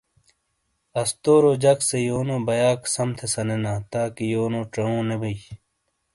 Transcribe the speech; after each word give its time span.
استورو 1.01 1.51
جک 1.63 1.79
سے 1.89 1.97
یونو 2.07 2.35
بیاک 2.47 2.79
سم 2.93 3.09
تھے 3.17 3.25
سنینا 3.33 3.73
تاکہ 3.91 4.23
یونو 4.33 4.61
چاؤوں 4.73 5.03
نے 5.07 5.15
بوت۔ 5.21 5.41